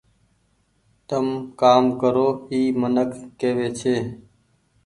تم 1.07 1.25
ڪآم 1.61 1.83
ڪرو 2.01 2.27
اي 2.51 2.61
منڪ 2.81 3.09
ڪيوي 3.39 3.67
ڇي۔ 3.79 3.95